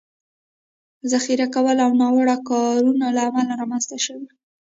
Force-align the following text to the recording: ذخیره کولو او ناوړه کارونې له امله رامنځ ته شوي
ذخیره 1.11 1.47
کولو 1.55 1.81
او 1.87 1.91
ناوړه 2.01 2.35
کارونې 2.49 3.07
له 3.15 3.21
امله 3.27 3.53
رامنځ 3.61 3.83
ته 3.89 3.97
شوي 4.05 4.27